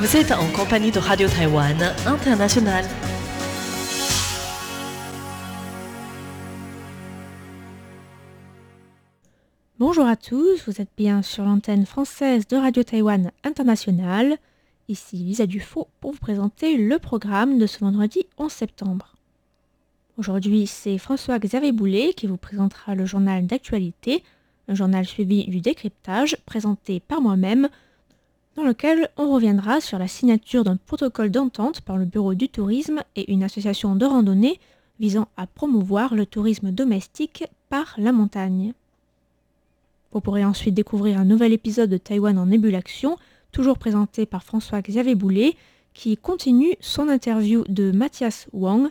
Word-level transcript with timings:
Vous 0.00 0.16
êtes 0.16 0.30
en 0.30 0.46
compagnie 0.52 0.92
de 0.92 1.00
Radio 1.00 1.26
Taïwan 1.28 1.76
International. 2.06 2.84
Bonjour 9.80 10.06
à 10.06 10.14
tous, 10.14 10.62
vous 10.68 10.80
êtes 10.80 10.92
bien 10.96 11.22
sur 11.22 11.42
l'antenne 11.42 11.84
française 11.84 12.46
de 12.46 12.56
Radio 12.56 12.84
Taïwan 12.84 13.32
International. 13.42 14.36
Ici 14.86 15.16
Lisa 15.16 15.46
Dufaux 15.46 15.88
pour 15.98 16.12
vous 16.12 16.20
présenter 16.20 16.76
le 16.76 17.00
programme 17.00 17.58
de 17.58 17.66
ce 17.66 17.80
vendredi 17.80 18.24
11 18.38 18.52
septembre. 18.52 19.16
Aujourd'hui, 20.16 20.68
c'est 20.68 20.98
François-Xavier 20.98 21.72
Boulet 21.72 22.12
qui 22.16 22.28
vous 22.28 22.36
présentera 22.36 22.94
le 22.94 23.04
journal 23.04 23.48
d'actualité, 23.48 24.22
un 24.68 24.76
journal 24.76 25.04
suivi 25.04 25.48
du 25.48 25.60
décryptage 25.60 26.36
présenté 26.46 27.00
par 27.00 27.20
moi-même, 27.20 27.68
dans 28.58 28.64
lequel 28.64 29.08
on 29.16 29.32
reviendra 29.32 29.80
sur 29.80 30.00
la 30.00 30.08
signature 30.08 30.64
d'un 30.64 30.76
protocole 30.76 31.30
d'entente 31.30 31.80
par 31.80 31.96
le 31.96 32.04
Bureau 32.04 32.34
du 32.34 32.48
tourisme 32.48 33.04
et 33.14 33.32
une 33.32 33.44
association 33.44 33.94
de 33.94 34.04
randonnée 34.04 34.58
visant 34.98 35.28
à 35.36 35.46
promouvoir 35.46 36.16
le 36.16 36.26
tourisme 36.26 36.72
domestique 36.72 37.44
par 37.68 37.94
la 37.98 38.10
montagne. 38.10 38.74
Vous 40.10 40.20
pourrez 40.20 40.44
ensuite 40.44 40.74
découvrir 40.74 41.20
un 41.20 41.24
nouvel 41.24 41.52
épisode 41.52 41.88
de 41.88 41.98
Taïwan 41.98 42.36
en 42.36 42.50
ébullition, 42.50 43.16
toujours 43.52 43.78
présenté 43.78 44.26
par 44.26 44.42
François-Xavier 44.42 45.14
Boulet, 45.14 45.54
qui 45.94 46.16
continue 46.16 46.74
son 46.80 47.08
interview 47.08 47.62
de 47.68 47.92
Mathias 47.92 48.48
Wang 48.52 48.88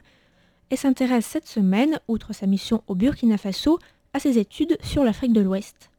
et 0.72 0.78
s'intéresse 0.78 1.26
cette 1.26 1.48
semaine, 1.48 2.00
outre 2.08 2.34
sa 2.34 2.48
mission 2.48 2.84
au 2.88 2.96
Burkina 2.96 3.38
Faso, 3.38 3.80
à 4.14 4.20
ses 4.20 4.38
études 4.38 4.78
sur 4.82 5.04
l'Afrique 5.04 5.34
de 5.34 5.42
l'Ouest. 5.42 5.90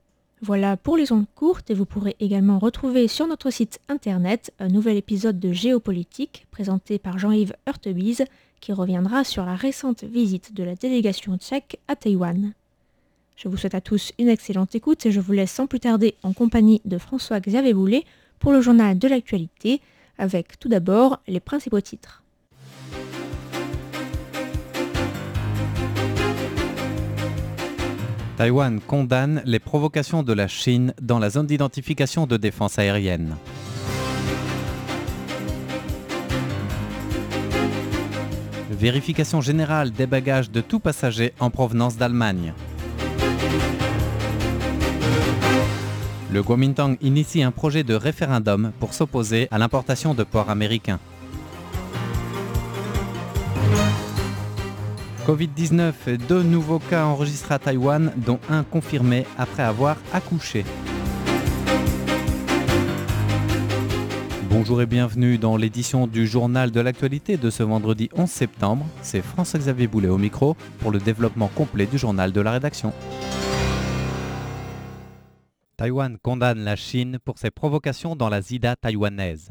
Voilà 0.40 0.76
pour 0.76 0.96
les 0.96 1.10
ondes 1.10 1.26
courtes 1.34 1.68
et 1.68 1.74
vous 1.74 1.84
pourrez 1.84 2.14
également 2.20 2.60
retrouver 2.60 3.08
sur 3.08 3.26
notre 3.26 3.50
site 3.50 3.80
internet 3.88 4.52
un 4.60 4.68
nouvel 4.68 4.96
épisode 4.96 5.40
de 5.40 5.52
Géopolitique 5.52 6.46
présenté 6.52 6.98
par 7.00 7.18
Jean-Yves 7.18 7.54
Hurtebise 7.66 8.24
qui 8.60 8.72
reviendra 8.72 9.24
sur 9.24 9.44
la 9.44 9.56
récente 9.56 10.04
visite 10.04 10.54
de 10.54 10.62
la 10.62 10.76
délégation 10.76 11.36
tchèque 11.38 11.80
à 11.88 11.96
Taïwan. 11.96 12.52
Je 13.34 13.48
vous 13.48 13.56
souhaite 13.56 13.74
à 13.74 13.80
tous 13.80 14.12
une 14.18 14.28
excellente 14.28 14.76
écoute 14.76 15.06
et 15.06 15.12
je 15.12 15.20
vous 15.20 15.32
laisse 15.32 15.50
sans 15.50 15.66
plus 15.66 15.80
tarder 15.80 16.14
en 16.22 16.32
compagnie 16.32 16.82
de 16.84 16.98
François-Xavier 16.98 17.74
Boulet 17.74 18.04
pour 18.38 18.52
le 18.52 18.60
journal 18.60 18.96
de 18.96 19.08
l'actualité 19.08 19.80
avec 20.18 20.58
tout 20.60 20.68
d'abord 20.68 21.20
les 21.26 21.40
principaux 21.40 21.80
titres. 21.80 22.22
Taïwan 28.38 28.78
condamne 28.78 29.42
les 29.46 29.58
provocations 29.58 30.22
de 30.22 30.32
la 30.32 30.46
Chine 30.46 30.94
dans 31.02 31.18
la 31.18 31.28
zone 31.28 31.48
d'identification 31.48 32.24
de 32.24 32.36
défense 32.36 32.78
aérienne. 32.78 33.34
Vérification 38.70 39.40
générale 39.40 39.90
des 39.90 40.06
bagages 40.06 40.52
de 40.52 40.60
tout 40.60 40.78
passager 40.78 41.32
en 41.40 41.50
provenance 41.50 41.96
d'Allemagne. 41.96 42.52
Le 46.30 46.40
Kuomintang 46.44 46.96
initie 47.00 47.42
un 47.42 47.50
projet 47.50 47.82
de 47.82 47.94
référendum 47.94 48.70
pour 48.78 48.94
s'opposer 48.94 49.48
à 49.50 49.58
l'importation 49.58 50.14
de 50.14 50.22
porcs 50.22 50.50
américains. 50.50 51.00
Covid-19, 55.28 56.26
deux 56.26 56.42
nouveaux 56.42 56.78
cas 56.78 57.04
enregistrés 57.04 57.52
à 57.52 57.58
Taïwan, 57.58 58.14
dont 58.16 58.40
un 58.48 58.64
confirmé 58.64 59.26
après 59.36 59.62
avoir 59.62 59.98
accouché. 60.14 60.64
Bonjour 64.48 64.80
et 64.80 64.86
bienvenue 64.86 65.36
dans 65.36 65.58
l'édition 65.58 66.06
du 66.06 66.26
journal 66.26 66.70
de 66.70 66.80
l'actualité 66.80 67.36
de 67.36 67.50
ce 67.50 67.62
vendredi 67.62 68.08
11 68.14 68.26
septembre. 68.26 68.86
C'est 69.02 69.20
François-Xavier 69.20 69.86
Boulet 69.86 70.08
au 70.08 70.16
micro 70.16 70.56
pour 70.78 70.92
le 70.92 70.98
développement 70.98 71.48
complet 71.48 71.84
du 71.84 71.98
journal 71.98 72.32
de 72.32 72.40
la 72.40 72.52
rédaction. 72.52 72.94
Taïwan 75.76 76.16
condamne 76.16 76.60
la 76.60 76.74
Chine 76.74 77.18
pour 77.22 77.36
ses 77.36 77.50
provocations 77.50 78.16
dans 78.16 78.30
la 78.30 78.40
Zida 78.40 78.76
taïwanaise. 78.76 79.50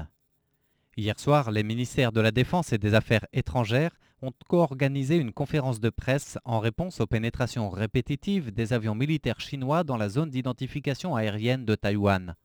Hier 0.98 1.20
soir, 1.20 1.52
les 1.52 1.62
ministères 1.62 2.12
de 2.12 2.22
la 2.22 2.32
Défense 2.32 2.74
et 2.74 2.80
des 2.80 2.96
Affaires 2.96 3.28
étrangères 3.32 3.92
ont 4.22 4.32
co-organisé 4.48 5.18
une 5.18 5.32
conférence 5.32 5.80
de 5.80 5.90
presse 5.90 6.38
en 6.46 6.60
réponse 6.60 7.02
aux 7.02 7.08
pénétrations 7.08 7.70
répétitives 7.70 8.52
des 8.52 8.74
avions 8.74 8.96
militaires 8.96 9.40
chinois 9.40 9.84
dans 9.84 9.98
la 9.98 10.10
zone 10.10 10.30
d'identification 10.30 11.16
aérienne 11.16 11.66
de 11.66 11.76
Taïwan. 11.76 12.36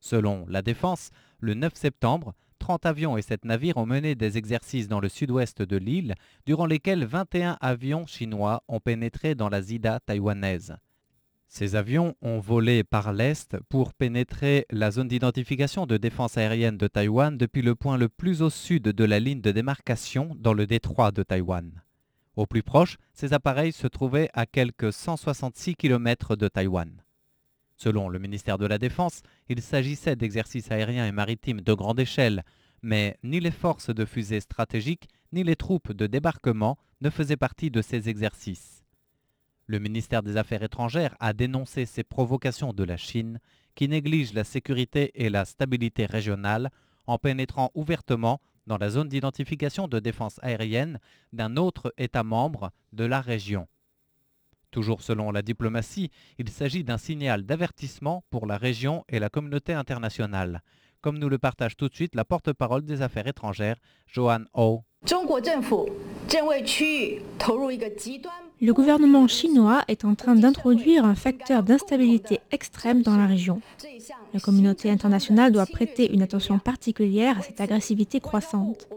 Selon 0.00 0.44
la 0.48 0.62
Défense, 0.62 1.10
le 1.40 1.54
9 1.54 1.74
septembre, 1.74 2.34
30 2.58 2.86
avions 2.86 3.16
et 3.16 3.22
7 3.22 3.44
navires 3.44 3.76
ont 3.76 3.86
mené 3.86 4.14
des 4.14 4.36
exercices 4.36 4.88
dans 4.88 5.00
le 5.00 5.08
sud-ouest 5.08 5.62
de 5.62 5.76
l'île, 5.76 6.14
durant 6.46 6.66
lesquels 6.66 7.04
21 7.04 7.56
avions 7.60 8.06
chinois 8.06 8.62
ont 8.68 8.80
pénétré 8.80 9.34
dans 9.34 9.48
la 9.48 9.62
Zida 9.62 10.00
taïwanaise. 10.00 10.76
Ces 11.50 11.76
avions 11.76 12.14
ont 12.20 12.40
volé 12.40 12.84
par 12.84 13.14
l'est 13.14 13.56
pour 13.70 13.94
pénétrer 13.94 14.66
la 14.70 14.90
zone 14.90 15.08
d'identification 15.08 15.86
de 15.86 15.96
défense 15.96 16.36
aérienne 16.36 16.76
de 16.76 16.86
Taïwan 16.86 17.38
depuis 17.38 17.62
le 17.62 17.74
point 17.74 17.96
le 17.96 18.10
plus 18.10 18.42
au 18.42 18.50
sud 18.50 18.82
de 18.82 19.04
la 19.04 19.18
ligne 19.18 19.40
de 19.40 19.50
démarcation 19.50 20.36
dans 20.38 20.52
le 20.52 20.66
détroit 20.66 21.10
de 21.10 21.22
Taïwan. 21.22 21.82
Au 22.36 22.46
plus 22.46 22.62
proche, 22.62 22.98
ces 23.14 23.32
appareils 23.32 23.72
se 23.72 23.86
trouvaient 23.86 24.28
à 24.34 24.44
quelques 24.44 24.92
166 24.92 25.74
km 25.74 26.36
de 26.36 26.48
Taïwan. 26.48 27.02
Selon 27.76 28.10
le 28.10 28.18
ministère 28.18 28.58
de 28.58 28.66
la 28.66 28.78
Défense, 28.78 29.22
il 29.48 29.62
s'agissait 29.62 30.16
d'exercices 30.16 30.70
aériens 30.70 31.06
et 31.06 31.12
maritimes 31.12 31.62
de 31.62 31.72
grande 31.72 31.98
échelle, 31.98 32.44
mais 32.82 33.16
ni 33.24 33.40
les 33.40 33.50
forces 33.50 33.90
de 33.90 34.04
fusée 34.04 34.40
stratégiques 34.40 35.08
ni 35.32 35.44
les 35.44 35.56
troupes 35.56 35.92
de 35.92 36.06
débarquement 36.06 36.76
ne 37.00 37.08
faisaient 37.08 37.36
partie 37.36 37.70
de 37.70 37.80
ces 37.80 38.10
exercices. 38.10 38.77
Le 39.70 39.78
ministère 39.78 40.22
des 40.22 40.38
Affaires 40.38 40.62
étrangères 40.62 41.14
a 41.20 41.34
dénoncé 41.34 41.84
ces 41.84 42.02
provocations 42.02 42.72
de 42.72 42.84
la 42.84 42.96
Chine 42.96 43.38
qui 43.74 43.86
néglige 43.86 44.32
la 44.32 44.42
sécurité 44.42 45.12
et 45.14 45.28
la 45.28 45.44
stabilité 45.44 46.06
régionale 46.06 46.70
en 47.06 47.18
pénétrant 47.18 47.70
ouvertement 47.74 48.40
dans 48.66 48.78
la 48.78 48.88
zone 48.88 49.10
d'identification 49.10 49.86
de 49.86 49.98
défense 49.98 50.40
aérienne 50.42 50.98
d'un 51.34 51.58
autre 51.58 51.92
État 51.98 52.22
membre 52.22 52.70
de 52.94 53.04
la 53.04 53.20
région. 53.20 53.68
Toujours 54.70 55.02
selon 55.02 55.30
la 55.32 55.42
diplomatie, 55.42 56.10
il 56.38 56.48
s'agit 56.48 56.82
d'un 56.82 56.96
signal 56.96 57.44
d'avertissement 57.44 58.24
pour 58.30 58.46
la 58.46 58.56
région 58.56 59.04
et 59.10 59.18
la 59.18 59.28
communauté 59.28 59.74
internationale, 59.74 60.62
comme 61.02 61.18
nous 61.18 61.28
le 61.28 61.38
partage 61.38 61.76
tout 61.76 61.90
de 61.90 61.94
suite 61.94 62.14
la 62.14 62.24
porte-parole 62.24 62.86
des 62.86 63.02
Affaires 63.02 63.26
étrangères, 63.26 63.76
Johan 64.06 64.44
Ho. 64.54 64.82
Le 68.60 68.72
gouvernement 68.72 69.28
chinois 69.28 69.82
est 69.86 70.04
en 70.04 70.16
train 70.16 70.34
d'introduire 70.34 71.04
un 71.04 71.14
facteur 71.14 71.62
d'instabilité 71.62 72.40
extrême 72.50 73.02
dans 73.02 73.16
la 73.16 73.26
région. 73.26 73.60
La 74.34 74.40
communauté 74.40 74.90
internationale 74.90 75.52
doit 75.52 75.64
prêter 75.64 76.12
une 76.12 76.22
attention 76.22 76.58
particulière 76.58 77.38
à 77.38 77.42
cette 77.42 77.60
agressivité 77.60 78.18
croissante. 78.18 78.88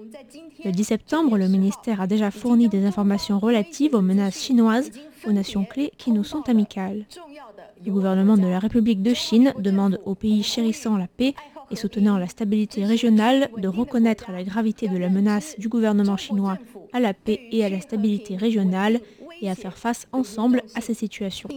Le 0.65 0.71
10 0.71 0.83
septembre, 0.83 1.37
le 1.37 1.47
ministère 1.47 2.01
a 2.01 2.07
déjà 2.07 2.31
fourni 2.31 2.69
des 2.69 2.85
informations 2.85 3.37
relatives 3.37 3.93
aux 3.93 4.01
menaces 4.01 4.41
chinoises 4.41 4.89
aux 5.27 5.31
nations 5.31 5.63
clés 5.63 5.91
qui 5.97 6.11
nous 6.11 6.23
sont 6.23 6.49
amicales. 6.49 7.05
Le 7.85 7.91
gouvernement 7.91 8.37
de 8.37 8.47
la 8.47 8.59
République 8.59 9.03
de 9.03 9.13
Chine 9.13 9.53
demande 9.59 9.99
aux 10.05 10.15
pays 10.15 10.41
chérissant 10.41 10.97
la 10.97 11.07
paix 11.07 11.35
et 11.71 11.75
soutenant 11.75 12.17
la 12.17 12.27
stabilité 12.27 12.85
régionale 12.85 13.49
de 13.57 13.67
reconnaître 13.67 14.31
la 14.31 14.43
gravité 14.43 14.87
de 14.87 14.97
la 14.97 15.09
menace 15.09 15.55
du 15.57 15.69
gouvernement 15.69 16.17
chinois 16.17 16.57
à 16.93 16.99
la 16.99 17.13
paix 17.13 17.39
et 17.51 17.63
à 17.63 17.69
la 17.69 17.81
stabilité 17.81 18.35
régionale 18.35 18.99
et 19.41 19.49
à 19.49 19.55
faire 19.55 19.77
face 19.77 20.07
ensemble 20.11 20.61
à 20.75 20.81
ces 20.81 20.93
situations. 20.93 21.49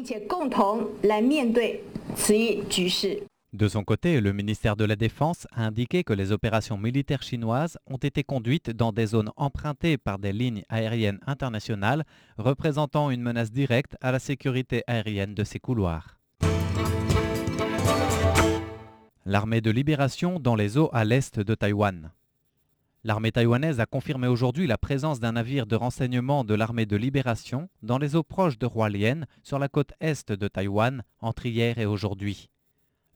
De 3.54 3.68
son 3.68 3.84
côté, 3.84 4.20
le 4.20 4.32
ministère 4.32 4.74
de 4.74 4.84
la 4.84 4.96
Défense 4.96 5.46
a 5.52 5.64
indiqué 5.64 6.02
que 6.02 6.12
les 6.12 6.32
opérations 6.32 6.76
militaires 6.76 7.22
chinoises 7.22 7.78
ont 7.86 7.98
été 7.98 8.24
conduites 8.24 8.70
dans 8.70 8.90
des 8.90 9.06
zones 9.06 9.30
empruntées 9.36 9.96
par 9.96 10.18
des 10.18 10.32
lignes 10.32 10.64
aériennes 10.68 11.20
internationales 11.24 12.02
représentant 12.36 13.10
une 13.10 13.22
menace 13.22 13.52
directe 13.52 13.96
à 14.00 14.10
la 14.10 14.18
sécurité 14.18 14.82
aérienne 14.88 15.34
de 15.34 15.44
ces 15.44 15.60
couloirs. 15.60 16.16
L'armée 19.26 19.62
de 19.62 19.70
libération 19.70 20.38
dans 20.38 20.54
les 20.54 20.76
eaux 20.76 20.90
à 20.92 21.02
l'est 21.06 21.40
de 21.40 21.54
Taïwan. 21.54 22.12
L'armée 23.04 23.32
taïwanaise 23.32 23.80
a 23.80 23.86
confirmé 23.86 24.26
aujourd'hui 24.26 24.66
la 24.66 24.76
présence 24.76 25.18
d'un 25.18 25.32
navire 25.32 25.64
de 25.64 25.76
renseignement 25.76 26.44
de 26.44 26.52
l'armée 26.52 26.84
de 26.84 26.96
libération 26.96 27.70
dans 27.82 27.96
les 27.96 28.16
eaux 28.16 28.22
proches 28.22 28.58
de 28.58 28.66
Hualien, 28.66 29.24
sur 29.42 29.58
la 29.58 29.70
côte 29.70 29.94
est 29.98 30.30
de 30.30 30.46
Taïwan, 30.46 31.04
entre 31.20 31.46
hier 31.46 31.78
et 31.78 31.86
aujourd'hui. 31.86 32.50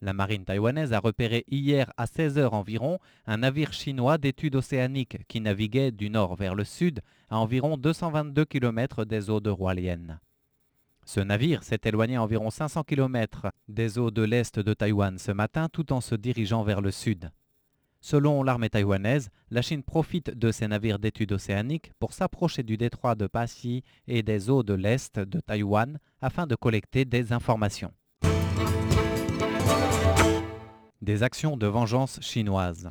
La 0.01 0.15
marine 0.15 0.47
taïwanaise 0.47 0.95
a 0.95 0.99
repéré 0.99 1.45
hier 1.47 1.93
à 1.99 2.07
16 2.07 2.39
heures 2.39 2.55
environ 2.55 3.01
un 3.27 3.37
navire 3.37 3.75
chinois 3.75 4.17
d'études 4.17 4.57
océaniques 4.57 5.27
qui 5.29 5.43
naviguait 5.43 5.93
du 5.93 6.09
nord 6.09 6.37
vers 6.37 6.55
le 6.55 6.65
sud 6.65 7.03
à 7.29 7.39
environ 7.39 7.77
222 7.77 8.47
km 8.47 9.05
des 9.05 9.29
eaux 9.29 9.41
de 9.41 9.51
Hualien. 9.51 10.21
Ce 11.09 11.21
navire 11.21 11.63
s'est 11.63 11.81
éloigné 11.85 12.17
à 12.17 12.23
environ 12.23 12.51
500 12.51 12.85
km 12.85 13.47
des 13.67 13.99
eaux 13.99 14.11
de 14.11 14.21
l'est 14.21 14.59
de 14.59 14.75
Taïwan 14.75 15.17
ce 15.17 15.33
matin 15.33 15.71
tout 15.73 15.91
en 15.95 16.03
se 16.03 16.15
dirigeant 16.15 16.63
vers 16.65 16.83
le 16.83 16.91
sud. 16.91 17.31
Selon 18.03 18.43
l'armée 18.43 18.69
taïwanaise, 18.69 19.31
la 19.51 19.63
Chine 19.63 19.83
profite 19.83 20.29
de 20.29 20.53
ses 20.53 20.69
navires 20.69 20.99
d'études 20.99 21.33
océaniques 21.33 21.93
pour 21.99 22.13
s'approcher 22.13 22.63
du 22.63 22.77
détroit 22.77 23.15
de 23.15 23.27
Passy 23.27 23.85
et 24.07 24.23
des 24.23 24.51
eaux 24.51 24.63
de 24.63 24.75
l'Est 24.75 25.19
de 25.19 25.41
Taïwan 25.41 25.99
afin 26.21 26.47
de 26.47 26.55
collecter 26.55 27.07
des 27.07 27.33
informations. 27.33 27.95
Des 31.01 31.23
actions 31.23 31.57
de 31.57 31.67
vengeance 31.67 32.21
chinoises. 32.21 32.91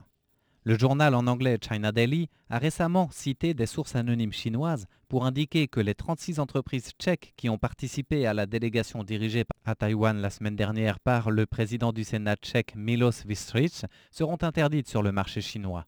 Le 0.68 0.78
journal 0.78 1.16
en 1.16 1.28
anglais 1.28 1.58
China 1.62 1.94
Daily 1.94 2.28
a 2.50 2.58
récemment 2.58 3.08
cité 3.10 3.54
des 3.54 3.68
sources 3.68 3.96
anonymes 3.96 4.34
chinoises 4.34 4.86
pour 5.08 5.26
indiquer 5.26 5.70
que 5.70 5.80
les 5.80 5.96
36 5.96 6.42
entreprises 6.42 6.92
tchèques 7.00 7.34
qui 7.38 7.48
ont 7.48 7.58
participé 7.58 8.28
à 8.28 8.34
la 8.34 8.48
délégation 8.48 9.06
dirigée 9.06 9.46
à 9.64 9.76
Taïwan 9.76 10.18
la 10.20 10.30
semaine 10.30 10.58
dernière 10.58 11.00
par 11.00 11.32
le 11.32 11.46
président 11.46 11.94
du 11.94 12.04
Sénat 12.04 12.36
tchèque 12.36 12.76
Milos 12.76 13.24
Vystrich 13.26 13.86
seront 14.12 14.40
interdites 14.42 14.90
sur 14.90 15.04
le 15.04 15.14
marché 15.14 15.40
chinois. 15.40 15.86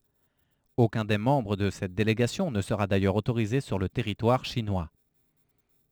Aucun 0.78 1.04
des 1.04 1.18
membres 1.18 1.58
de 1.58 1.70
cette 1.72 1.94
délégation 1.94 2.50
ne 2.50 2.62
sera 2.62 2.88
d'ailleurs 2.88 3.18
autorisé 3.18 3.60
sur 3.60 3.80
le 3.80 3.90
territoire 3.90 4.46
chinois. 4.46 4.90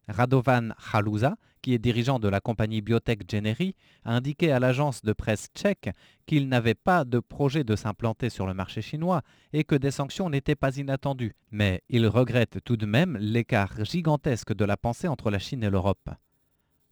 Radovan 0.08 0.74
Haluza, 0.92 1.36
qui 1.62 1.74
est 1.74 1.80
dirigeant 1.80 2.20
de 2.20 2.28
la 2.28 2.40
compagnie 2.40 2.82
Biotech 2.82 3.30
Generi, 3.30 3.76
a 4.06 4.14
indiqué 4.14 4.52
à 4.52 4.60
l'agence 4.60 5.02
de 5.02 5.14
presse 5.14 5.48
tchèque 5.56 5.90
qu'il 6.26 6.48
n'avait 6.48 6.76
pas 6.76 7.04
de 7.04 7.20
projet 7.20 7.64
de 7.64 7.76
s'implanter 7.76 8.30
sur 8.30 8.48
le 8.48 8.54
marché 8.54 8.82
chinois 8.82 9.22
et 9.54 9.64
que 9.64 9.76
des 9.76 9.92
sanctions 9.92 10.30
n'étaient 10.30 10.56
pas 10.56 10.78
inattendues. 10.78 11.36
Mais 11.52 11.84
il 11.90 12.08
regrette 12.08 12.64
tout 12.64 12.78
de 12.78 12.86
même 12.86 13.18
l'écart 13.20 13.84
gigantesque 13.84 14.54
de 14.54 14.66
la 14.66 14.78
pensée 14.78 15.08
entre 15.08 15.32
la 15.32 15.40
Chine 15.40 15.64
et 15.64 15.70
l'Europe. 15.70 16.10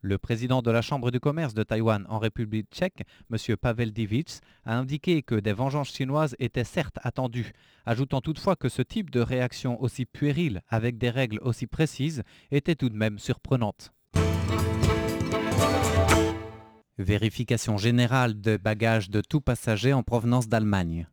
Le 0.07 0.19
président 0.19 0.61
de 0.61 0.69
la 0.69 0.83
Chambre 0.83 1.09
du 1.09 1.19
commerce 1.19 1.55
de 1.55 1.63
Taïwan 1.63 2.05
en 2.09 2.19
République 2.19 2.69
tchèque, 2.69 3.01
M. 3.31 3.57
Pavel 3.57 3.91
Divitz, 3.91 4.39
a 4.63 4.77
indiqué 4.77 5.23
que 5.23 5.33
des 5.33 5.51
vengeances 5.51 5.91
chinoises 5.91 6.35
étaient 6.37 6.63
certes 6.63 6.99
attendues, 7.01 7.53
ajoutant 7.87 8.21
toutefois 8.21 8.55
que 8.55 8.69
ce 8.69 8.83
type 8.83 9.09
de 9.09 9.19
réaction 9.19 9.81
aussi 9.81 10.05
puérile 10.05 10.61
avec 10.69 10.99
des 10.99 11.09
règles 11.09 11.39
aussi 11.41 11.65
précises 11.65 12.21
était 12.51 12.75
tout 12.75 12.89
de 12.89 12.95
même 12.95 13.17
surprenante. 13.17 13.93
Vérification 16.99 17.77
générale 17.77 18.39
des 18.39 18.59
bagages 18.59 19.09
de 19.09 19.21
tout 19.21 19.41
passager 19.41 19.91
en 19.91 20.03
provenance 20.03 20.47
d'Allemagne. 20.47 21.07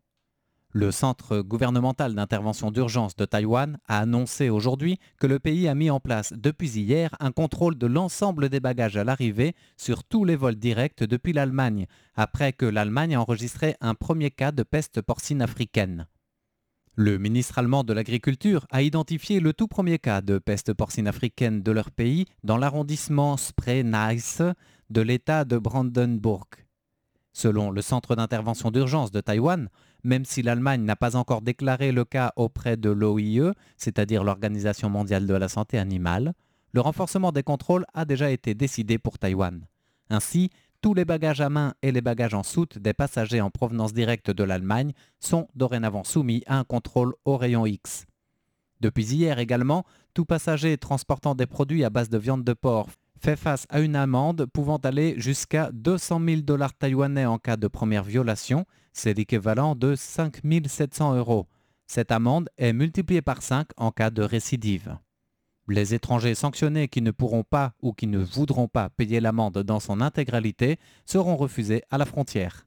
Le 0.75 0.91
Centre 0.91 1.43
gouvernemental 1.43 2.15
d'intervention 2.15 2.71
d'urgence 2.71 3.15
de 3.15 3.27
Taïwan 3.27 3.79
a 3.89 3.99
annoncé 3.99 4.49
aujourd'hui 4.49 4.99
que 5.21 5.27
le 5.27 5.39
pays 5.39 5.69
a 5.69 5.75
mis 5.75 5.91
en 5.91 6.01
place 6.01 6.33
depuis 6.35 6.71
hier 6.79 7.15
un 7.21 7.31
contrôle 7.31 7.77
de 7.77 7.87
l'ensemble 7.87 8.49
des 8.49 8.59
bagages 8.59 8.97
à 8.97 9.05
l'arrivée 9.05 9.55
sur 9.77 10.03
tous 10.03 10.25
les 10.25 10.35
vols 10.35 10.57
directs 10.57 11.05
depuis 11.05 11.35
l'Allemagne, 11.35 11.87
après 12.15 12.55
que 12.55 12.65
l'Allemagne 12.65 13.15
a 13.15 13.21
enregistré 13.21 13.77
un 13.83 13.95
premier 13.95 14.31
cas 14.31 14.51
de 14.51 14.63
peste 14.63 15.03
porcine 15.03 15.43
africaine. 15.43 16.07
Le 16.95 17.19
ministre 17.19 17.59
allemand 17.59 17.85
de 17.85 17.93
l'Agriculture 17.93 18.67
a 18.71 18.81
identifié 18.81 19.41
le 19.41 19.53
tout 19.53 19.69
premier 19.69 19.99
cas 19.99 20.23
de 20.23 20.39
peste 20.39 20.73
porcine 20.73 21.07
africaine 21.07 21.63
de 21.63 21.71
leur 21.71 21.91
pays 21.91 22.25
dans 22.45 22.57
l'arrondissement 22.57 23.37
Spree-Nice 23.37 24.41
de 24.89 25.01
l'État 25.03 25.45
de 25.45 25.59
Brandenburg. 25.59 26.49
Selon 27.35 27.71
le 27.71 27.81
Centre 27.81 28.15
d'intervention 28.15 28.71
d'urgence 28.71 29.11
de 29.11 29.21
Taïwan, 29.21 29.69
même 30.05 30.25
si 30.25 30.43
l'Allemagne 30.43 30.83
n'a 30.83 30.97
pas 30.97 31.17
encore 31.17 31.43
déclaré 31.43 31.93
le 31.93 32.05
cas 32.05 32.33
auprès 32.37 32.77
de 32.77 32.91
l'OIE, 32.91 33.53
c'est-à-dire 33.77 34.25
l'Organisation 34.25 34.91
mondiale 34.91 35.27
de 35.27 35.35
la 35.35 35.49
santé 35.49 35.79
animale, 35.79 36.35
le 36.73 36.81
renforcement 36.81 37.33
des 37.33 37.43
contrôles 37.43 37.85
a 37.95 38.05
déjà 38.05 38.31
été 38.31 38.55
décidé 38.55 38.99
pour 38.99 39.19
Taïwan. 39.19 39.67
Ainsi, 40.11 40.51
tous 40.81 40.95
les 40.95 41.05
bagages 41.05 41.41
à 41.41 41.49
main 41.49 41.75
et 41.83 41.93
les 41.93 42.01
bagages 42.01 42.35
en 42.35 42.43
soute 42.43 42.79
des 42.79 42.93
passagers 42.93 43.41
en 43.41 43.51
provenance 43.51 43.93
directe 43.93 44.31
de 44.31 44.43
l'Allemagne 44.43 44.93
sont 45.21 45.47
dorénavant 45.55 46.03
soumis 46.03 46.43
à 46.47 46.59
un 46.59 46.65
contrôle 46.65 47.15
au 47.25 47.37
rayon 47.37 47.67
X. 47.67 48.07
Depuis 48.81 49.05
hier 49.05 49.39
également, 49.39 49.85
tout 50.13 50.25
passager 50.25 50.77
transportant 50.77 51.37
des 51.37 51.47
produits 51.47 51.85
à 51.85 51.91
base 51.91 52.09
de 52.09 52.19
viande 52.19 52.43
de 52.43 52.53
porc 52.53 52.89
fait 53.23 53.37
face 53.37 53.67
à 53.69 53.79
une 53.79 53.95
amende 53.95 54.47
pouvant 54.47 54.79
aller 54.79 55.15
jusqu'à 55.17 55.71
200 55.73 56.21
000 56.27 56.41
dollars 56.41 56.75
taïwanais 56.75 57.25
en 57.25 57.39
cas 57.39 57.57
de 57.57 57.69
première 57.69 58.03
violation, 58.03 58.67
c'est 58.93 59.15
l'équivalent 59.15 59.77
de 59.77 59.95
5 59.95 60.41
700 60.67 61.15
euros. 61.17 61.47
Cette 61.87 62.11
amende 62.11 62.49
est 62.59 62.73
multipliée 62.73 63.23
par 63.23 63.43
5 63.43 63.69
en 63.77 63.93
cas 63.93 64.11
de 64.11 64.23
récidive. 64.23 64.99
Les 65.69 65.95
étrangers 65.95 66.35
sanctionnés 66.35 66.89
qui 66.89 67.01
ne 67.01 67.13
pourront 67.13 67.45
pas 67.45 67.75
ou 67.81 67.93
qui 67.93 68.09
ne 68.09 68.19
voudront 68.19 68.67
pas 68.67 68.91
payer 68.91 69.21
l'amende 69.21 69.59
dans 69.59 69.79
son 69.79 70.01
intégralité 70.01 70.79
seront 71.07 71.37
refusés 71.37 71.83
à 71.91 71.99
la 71.99 72.07
frontière. 72.07 72.67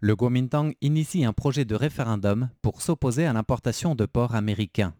Le 0.00 0.16
Kuomintang 0.16 0.72
initie 0.80 1.26
un 1.26 1.34
projet 1.34 1.66
de 1.66 1.74
référendum 1.74 2.48
pour 2.62 2.80
s'opposer 2.80 3.26
à 3.26 3.34
l'importation 3.34 3.94
de 3.94 4.06
porcs 4.06 4.34
américains 4.34 4.94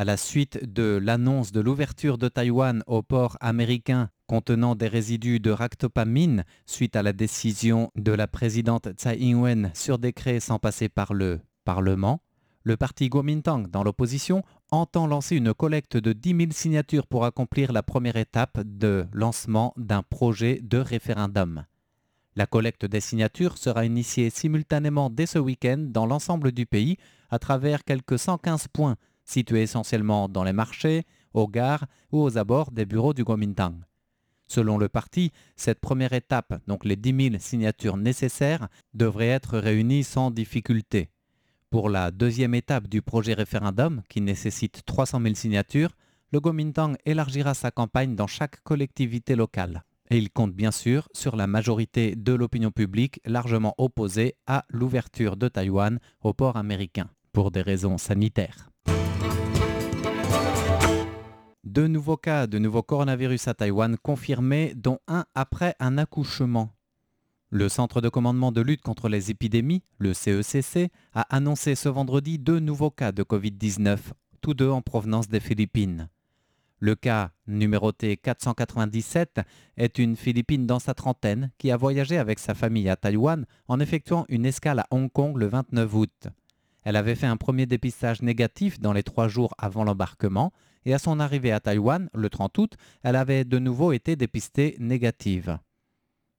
à 0.00 0.04
la 0.04 0.16
suite 0.16 0.58
de 0.64 0.98
l'annonce 0.98 1.52
de 1.52 1.60
l'ouverture 1.60 2.16
de 2.16 2.28
Taïwan 2.28 2.82
au 2.86 3.02
port 3.02 3.36
américain 3.42 4.08
contenant 4.26 4.74
des 4.74 4.88
résidus 4.88 5.40
de 5.40 5.50
ractopamine 5.50 6.46
suite 6.64 6.96
à 6.96 7.02
la 7.02 7.12
décision 7.12 7.90
de 7.96 8.12
la 8.12 8.26
présidente 8.26 8.88
Tsai 8.92 9.18
Ing-wen 9.18 9.70
sur 9.74 9.98
décret 9.98 10.40
sans 10.40 10.58
passer 10.58 10.88
par 10.88 11.12
le 11.12 11.40
Parlement, 11.66 12.22
le 12.62 12.78
parti 12.78 13.10
Kuomintang 13.10 13.68
dans 13.68 13.84
l'opposition 13.84 14.42
entend 14.70 15.06
lancer 15.06 15.36
une 15.36 15.52
collecte 15.52 15.98
de 15.98 16.14
10 16.14 16.34
000 16.34 16.50
signatures 16.52 17.06
pour 17.06 17.26
accomplir 17.26 17.70
la 17.70 17.82
première 17.82 18.16
étape 18.16 18.58
de 18.64 19.04
lancement 19.12 19.74
d'un 19.76 20.02
projet 20.02 20.60
de 20.62 20.78
référendum. 20.78 21.66
La 22.36 22.46
collecte 22.46 22.86
des 22.86 23.00
signatures 23.00 23.58
sera 23.58 23.84
initiée 23.84 24.30
simultanément 24.30 25.10
dès 25.10 25.26
ce 25.26 25.38
week-end 25.38 25.76
dans 25.90 26.06
l'ensemble 26.06 26.52
du 26.52 26.64
pays 26.64 26.96
à 27.28 27.38
travers 27.38 27.84
quelques 27.84 28.18
115 28.18 28.68
points 28.68 28.96
situés 29.30 29.62
essentiellement 29.62 30.28
dans 30.28 30.44
les 30.44 30.52
marchés, 30.52 31.04
aux 31.32 31.48
gares 31.48 31.86
ou 32.12 32.20
aux 32.20 32.36
abords 32.36 32.72
des 32.72 32.84
bureaux 32.84 33.14
du 33.14 33.24
Kuomintang. 33.24 33.76
Selon 34.48 34.78
le 34.78 34.88
parti, 34.88 35.30
cette 35.54 35.78
première 35.78 36.12
étape, 36.12 36.60
donc 36.66 36.84
les 36.84 36.96
10 36.96 37.30
000 37.30 37.36
signatures 37.38 37.96
nécessaires, 37.96 38.68
devrait 38.94 39.28
être 39.28 39.58
réunie 39.58 40.02
sans 40.02 40.32
difficulté. 40.32 41.10
Pour 41.70 41.88
la 41.88 42.10
deuxième 42.10 42.56
étape 42.56 42.88
du 42.88 43.00
projet 43.00 43.34
référendum, 43.34 44.02
qui 44.08 44.20
nécessite 44.20 44.82
300 44.84 45.20
000 45.22 45.34
signatures, 45.36 45.96
le 46.32 46.40
Kuomintang 46.40 46.96
élargira 47.06 47.54
sa 47.54 47.70
campagne 47.70 48.16
dans 48.16 48.26
chaque 48.26 48.60
collectivité 48.64 49.36
locale. 49.36 49.84
Et 50.10 50.18
il 50.18 50.30
compte 50.30 50.52
bien 50.52 50.72
sûr 50.72 51.08
sur 51.12 51.36
la 51.36 51.46
majorité 51.46 52.16
de 52.16 52.32
l'opinion 52.32 52.72
publique 52.72 53.20
largement 53.24 53.76
opposée 53.78 54.34
à 54.48 54.64
l'ouverture 54.68 55.36
de 55.36 55.46
Taïwan 55.46 56.00
au 56.22 56.34
port 56.34 56.56
américain, 56.56 57.08
pour 57.32 57.52
des 57.52 57.62
raisons 57.62 57.98
sanitaires. 57.98 58.69
Deux 61.64 61.88
nouveaux 61.88 62.16
cas 62.16 62.46
de 62.46 62.58
nouveau 62.58 62.82
coronavirus 62.82 63.48
à 63.48 63.54
Taïwan 63.54 63.98
confirmés, 63.98 64.72
dont 64.74 64.98
un 65.06 65.26
après 65.34 65.74
un 65.78 65.98
accouchement. 65.98 66.74
Le 67.50 67.68
Centre 67.68 68.00
de 68.00 68.08
commandement 68.08 68.50
de 68.50 68.62
lutte 68.62 68.80
contre 68.80 69.10
les 69.10 69.30
épidémies, 69.30 69.82
le 69.98 70.14
CECC, 70.14 70.90
a 71.12 71.20
annoncé 71.34 71.74
ce 71.74 71.90
vendredi 71.90 72.38
deux 72.38 72.60
nouveaux 72.60 72.90
cas 72.90 73.12
de 73.12 73.22
Covid-19, 73.22 73.98
tous 74.40 74.54
deux 74.54 74.70
en 74.70 74.80
provenance 74.80 75.28
des 75.28 75.38
Philippines. 75.38 76.08
Le 76.78 76.94
cas 76.94 77.32
numéroté 77.46 78.16
497 78.16 79.42
est 79.76 79.98
une 79.98 80.16
Philippine 80.16 80.66
dans 80.66 80.78
sa 80.78 80.94
trentaine 80.94 81.50
qui 81.58 81.70
a 81.70 81.76
voyagé 81.76 82.16
avec 82.16 82.38
sa 82.38 82.54
famille 82.54 82.88
à 82.88 82.96
Taïwan 82.96 83.44
en 83.68 83.80
effectuant 83.80 84.24
une 84.30 84.46
escale 84.46 84.78
à 84.78 84.86
Hong 84.90 85.12
Kong 85.12 85.36
le 85.36 85.46
29 85.46 85.94
août. 85.94 86.28
Elle 86.84 86.96
avait 86.96 87.16
fait 87.16 87.26
un 87.26 87.36
premier 87.36 87.66
dépistage 87.66 88.22
négatif 88.22 88.80
dans 88.80 88.94
les 88.94 89.02
trois 89.02 89.28
jours 89.28 89.54
avant 89.58 89.84
l'embarquement 89.84 90.52
et 90.84 90.94
à 90.94 90.98
son 90.98 91.20
arrivée 91.20 91.52
à 91.52 91.60
Taïwan, 91.60 92.08
le 92.14 92.30
30 92.30 92.58
août, 92.58 92.74
elle 93.02 93.16
avait 93.16 93.44
de 93.44 93.58
nouveau 93.58 93.92
été 93.92 94.16
dépistée 94.16 94.76
négative. 94.78 95.58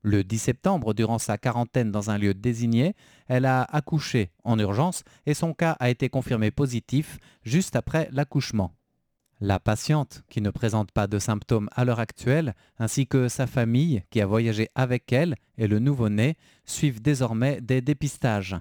Le 0.03 0.23
10 0.23 0.39
septembre, 0.39 0.95
durant 0.95 1.19
sa 1.19 1.37
quarantaine 1.37 1.91
dans 1.91 2.09
un 2.09 2.17
lieu 2.17 2.33
désigné, 2.33 2.95
elle 3.27 3.45
a 3.45 3.63
accouché 3.63 4.31
en 4.43 4.57
urgence 4.57 5.03
et 5.27 5.35
son 5.35 5.53
cas 5.53 5.77
a 5.79 5.91
été 5.91 6.09
confirmé 6.09 6.49
positif 6.49 7.19
juste 7.43 7.75
après 7.75 8.09
l'accouchement. 8.11 8.73
La 9.43 9.59
patiente, 9.59 10.23
qui 10.29 10.39
ne 10.39 10.51
présente 10.51 10.91
pas 10.91 11.07
de 11.07 11.17
symptômes 11.17 11.69
à 11.73 11.83
l'heure 11.83 11.99
actuelle, 11.99 12.53
ainsi 12.77 13.07
que 13.07 13.27
sa 13.27 13.47
famille, 13.47 14.03
qui 14.11 14.21
a 14.21 14.27
voyagé 14.27 14.69
avec 14.75 15.11
elle, 15.11 15.35
et 15.57 15.67
le 15.67 15.79
nouveau-né, 15.79 16.35
suivent 16.65 17.01
désormais 17.01 17.59
des 17.59 17.81
dépistages. 17.81 18.55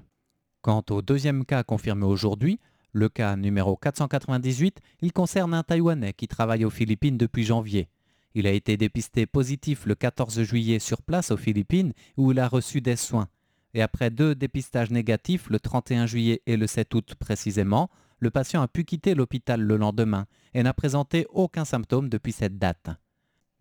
Quant 0.62 0.82
au 0.88 1.02
deuxième 1.02 1.44
cas 1.44 1.64
confirmé 1.64 2.06
aujourd'hui, 2.06 2.60
le 2.92 3.08
cas 3.08 3.36
numéro 3.36 3.76
498, 3.76 4.80
il 5.02 5.12
concerne 5.12 5.54
un 5.54 5.62
Taïwanais 5.62 6.12
qui 6.12 6.28
travaille 6.28 6.64
aux 6.64 6.70
Philippines 6.70 7.16
depuis 7.16 7.44
janvier. 7.44 7.88
Il 8.34 8.46
a 8.46 8.52
été 8.52 8.76
dépisté 8.76 9.26
positif 9.26 9.86
le 9.86 9.94
14 9.94 10.42
juillet 10.42 10.78
sur 10.78 11.02
place 11.02 11.30
aux 11.30 11.36
Philippines 11.36 11.92
où 12.16 12.32
il 12.32 12.38
a 12.38 12.48
reçu 12.48 12.80
des 12.80 12.96
soins. 12.96 13.28
Et 13.74 13.82
après 13.82 14.10
deux 14.10 14.34
dépistages 14.34 14.90
négatifs 14.90 15.48
le 15.50 15.60
31 15.60 16.06
juillet 16.06 16.42
et 16.46 16.56
le 16.56 16.66
7 16.66 16.94
août 16.94 17.14
précisément, 17.18 17.90
le 18.18 18.30
patient 18.30 18.62
a 18.62 18.68
pu 18.68 18.84
quitter 18.84 19.14
l'hôpital 19.14 19.60
le 19.60 19.76
lendemain 19.76 20.26
et 20.54 20.62
n'a 20.62 20.74
présenté 20.74 21.26
aucun 21.30 21.64
symptôme 21.64 22.08
depuis 22.08 22.32
cette 22.32 22.58
date. 22.58 22.90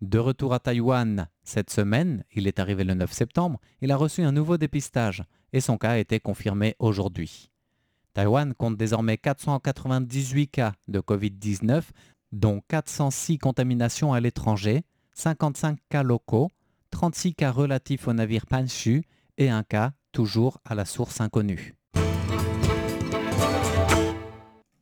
De 0.00 0.18
retour 0.18 0.54
à 0.54 0.60
Taïwan 0.60 1.28
cette 1.42 1.70
semaine, 1.70 2.24
il 2.32 2.46
est 2.46 2.58
arrivé 2.58 2.84
le 2.84 2.94
9 2.94 3.12
septembre, 3.12 3.60
il 3.80 3.92
a 3.92 3.96
reçu 3.96 4.22
un 4.22 4.32
nouveau 4.32 4.56
dépistage 4.56 5.24
et 5.52 5.60
son 5.60 5.78
cas 5.78 5.92
a 5.92 5.98
été 5.98 6.20
confirmé 6.20 6.74
aujourd'hui. 6.78 7.50
Taïwan 8.14 8.54
compte 8.54 8.76
désormais 8.76 9.16
498 9.16 10.48
cas 10.48 10.72
de 10.88 11.00
Covid-19, 11.00 11.82
dont 12.32 12.60
406 12.68 13.38
contaminations 13.38 14.12
à 14.12 14.20
l'étranger, 14.20 14.82
55 15.14 15.78
cas 15.88 16.02
locaux, 16.02 16.50
36 16.90 17.34
cas 17.34 17.52
relatifs 17.52 18.08
au 18.08 18.12
navire 18.12 18.46
Panshu 18.46 19.04
et 19.38 19.48
un 19.48 19.62
cas 19.62 19.92
toujours 20.12 20.58
à 20.64 20.74
la 20.74 20.84
source 20.84 21.20
inconnue. 21.20 21.74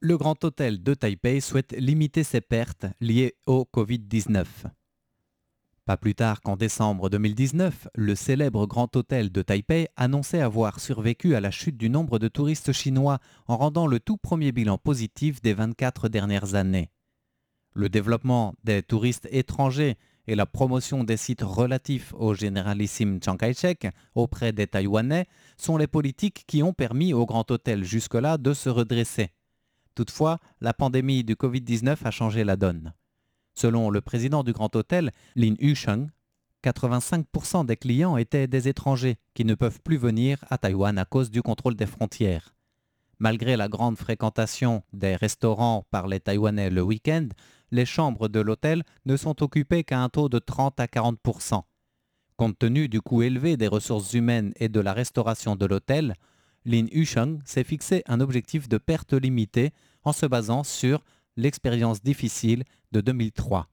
Le 0.00 0.16
Grand 0.16 0.42
Hôtel 0.44 0.82
de 0.82 0.94
Taipei 0.94 1.40
souhaite 1.40 1.73
limiter 1.76 2.23
ses 2.23 2.40
pertes 2.40 2.87
liées 3.00 3.35
au 3.47 3.66
Covid-19. 3.75 4.44
Pas 5.88 5.97
plus 5.97 6.14
tard 6.14 6.42
qu'en 6.42 6.57
décembre 6.57 7.09
2019, 7.09 7.88
le 7.95 8.14
célèbre 8.14 8.66
Grand 8.66 8.95
Hôtel 8.95 9.33
de 9.33 9.40
Taipei 9.40 9.88
annonçait 9.97 10.42
avoir 10.42 10.80
survécu 10.80 11.35
à 11.35 11.40
la 11.40 11.50
chute 11.50 11.78
du 11.78 11.88
nombre 11.88 12.18
de 12.18 12.28
touristes 12.28 12.73
chinois 12.73 13.21
en 13.47 13.57
rendant 13.57 13.87
le 13.87 13.99
tout 13.99 14.18
premier 14.18 14.52
bilan 14.52 14.76
positif 14.76 15.40
des 15.40 15.54
24 15.54 16.11
dernières 16.11 16.54
années. 16.54 16.90
Le 17.73 17.88
développement 17.88 18.54
des 18.64 18.83
touristes 18.83 19.28
étrangers 19.30 19.97
et 20.26 20.35
la 20.35 20.45
promotion 20.45 21.04
des 21.04 21.16
sites 21.16 21.40
relatifs 21.40 22.12
au 22.18 22.35
généralissime 22.35 23.18
Chiang 23.25 23.38
Kai-shek 23.38 23.88
auprès 24.14 24.52
des 24.52 24.66
Taïwanais 24.66 25.25
sont 25.57 25.78
les 25.78 25.87
politiques 25.87 26.45
qui 26.47 26.62
ont 26.62 26.75
permis 26.75 27.14
au 27.14 27.25
Grand 27.25 27.50
Hôtel 27.50 27.83
jusque-là 27.83 28.37
de 28.37 28.52
se 28.52 28.68
redresser. 28.68 29.30
Toutefois, 29.95 30.37
la 30.61 30.75
pandémie 30.75 31.25
du 31.25 31.35
Covid-19 31.35 31.97
a 32.04 32.11
changé 32.11 32.45
la 32.45 32.57
donne. 32.57 32.92
Selon 33.59 33.91
le 33.91 34.00
président 34.00 34.45
du 34.45 34.53
Grand 34.53 34.77
Hôtel, 34.77 35.11
Lin 35.35 35.57
Yusheng, 35.59 36.11
85% 36.62 37.67
des 37.67 37.77
clients 37.77 38.17
étaient 38.17 38.47
des 38.47 38.69
étrangers 38.69 39.19
qui 39.35 39.45
ne 39.45 39.57
peuvent 39.57 39.81
plus 39.83 39.97
venir 39.97 40.38
à 40.49 40.59
Taïwan 40.59 40.97
à 40.97 41.05
cause 41.05 41.29
du 41.29 41.43
contrôle 41.43 41.75
des 41.75 41.87
frontières. 41.87 42.55
Malgré 43.19 43.57
la 43.57 43.67
grande 43.67 43.99
fréquentation 43.99 44.85
des 44.93 45.17
restaurants 45.17 45.85
par 45.91 46.07
les 46.07 46.21
Taïwanais 46.21 46.71
le 46.71 46.83
week-end, 46.83 47.27
les 47.73 47.85
chambres 47.85 48.29
de 48.29 48.38
l'hôtel 48.38 48.85
ne 49.07 49.17
sont 49.17 49.43
occupées 49.43 49.83
qu'à 49.83 50.03
un 50.03 50.09
taux 50.09 50.29
de 50.29 50.38
30 50.38 50.79
à 50.79 50.87
40% 50.87 51.62
Compte 52.37 52.59
tenu 52.61 52.88
du 52.88 53.00
coût 53.00 53.23
élevé 53.23 53.57
des 53.57 53.67
ressources 53.67 54.12
humaines 54.12 54.53
et 54.55 54.69
de 54.69 54.79
la 54.79 54.93
restauration 54.93 55.57
de 55.57 55.67
l'hôtel, 55.67 56.15
Lin 56.65 56.87
Yusheng 56.93 57.41
s'est 57.45 57.65
fixé 57.65 58.05
un 58.07 58.21
objectif 58.21 58.69
de 58.69 58.79
perte 58.79 59.15
limitée 59.15 59.73
en 60.05 60.12
se 60.12 60.27
basant 60.27 60.62
sur 60.62 61.03
l'expérience 61.38 62.02
difficile 62.02 62.64
de 62.92 63.00
2003. 63.00 63.68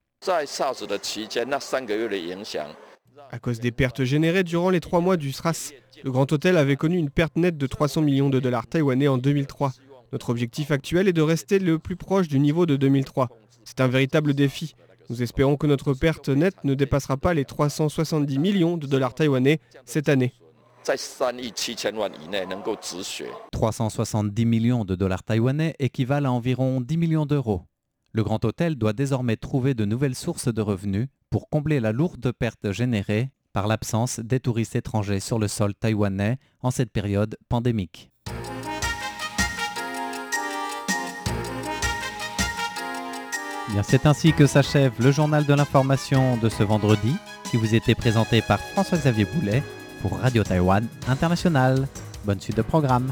À 3.32 3.40
cause 3.40 3.60
des 3.60 3.72
pertes 3.72 4.04
générées 4.04 4.44
durant 4.44 4.70
les 4.70 4.80
trois 4.80 5.02
mois 5.02 5.18
du 5.18 5.32
SRAS, 5.32 5.72
le 6.04 6.12
Grand 6.12 6.32
Hôtel 6.32 6.58
avait 6.58 6.76
connu 6.76 6.98
une 6.98 7.10
perte 7.10 7.36
nette 7.36 7.58
de 7.58 7.68
300 7.68 8.02
millions 8.02 8.30
de 8.30 8.40
dollars 8.40 8.68
taïwanais 8.68 9.08
en 9.08 9.18
2003. 9.18 9.74
Notre 10.14 10.30
objectif 10.30 10.72
actuel 10.72 11.08
est 11.08 11.14
de 11.14 11.22
rester 11.22 11.60
le 11.60 11.80
plus 11.80 11.96
proche 11.96 12.28
du 12.28 12.40
niveau 12.40 12.66
de 12.66 12.76
2003. 12.76 13.30
C'est 13.64 13.82
un 13.82 13.88
véritable 13.88 14.34
défi. 14.34 14.76
Nous 15.10 15.24
espérons 15.24 15.58
que 15.58 15.68
notre 15.68 15.94
perte 15.94 16.30
nette 16.30 16.64
ne 16.64 16.76
dépassera 16.76 17.18
pas 17.18 17.34
les 17.34 17.46
370 17.46 18.38
millions 18.40 18.78
de 18.78 18.88
dollars 18.88 19.14
taïwanais 19.14 19.60
cette 19.86 20.10
année. 20.10 20.34
370 23.52 24.46
millions 24.46 24.86
de 24.86 24.96
dollars 24.96 25.24
taïwanais 25.24 25.76
équivalent 25.80 26.30
à 26.30 26.36
environ 26.36 26.80
10 26.80 26.98
millions 26.98 27.26
d'euros. 27.26 27.64
Le 28.12 28.24
Grand 28.24 28.46
Hôtel 28.46 28.76
doit 28.76 28.94
désormais 28.94 29.36
trouver 29.36 29.74
de 29.74 29.84
nouvelles 29.86 30.16
sources 30.16 30.54
de 30.54 30.62
revenus 30.62 31.08
pour 31.30 31.50
combler 31.50 31.80
la 31.80 31.92
lourde 31.92 32.32
perte 32.32 32.72
générée 32.72 33.32
par 33.52 33.68
l'absence 33.68 34.20
des 34.20 34.40
touristes 34.40 34.76
étrangers 34.76 35.20
sur 35.20 35.40
le 35.40 35.48
sol 35.48 35.74
taïwanais 35.74 36.38
en 36.62 36.72
cette 36.72 36.92
période 36.92 37.36
pandémique. 37.50 38.12
c'est 43.84 44.06
ainsi 44.06 44.34
que 44.34 44.46
s'achève 44.46 44.94
le 45.00 45.12
journal 45.12 45.46
de 45.46 45.54
l'information 45.54 46.38
de 46.38 46.50
ce 46.50 46.64
vendredi, 46.64 47.16
qui 47.50 47.58
vous 47.58 47.76
était 47.76 47.96
présenté 47.96 48.42
par 48.42 48.60
François-Xavier 48.60 49.26
Boulet 49.26 49.64
pour 50.08 50.20
Radio 50.20 50.44
Taïwan 50.44 50.88
International. 51.08 51.88
Bonne 52.26 52.40
suite 52.40 52.58
de 52.58 52.62
programme. 52.62 53.12